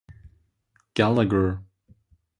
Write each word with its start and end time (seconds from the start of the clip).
Gallagher. 0.95 1.61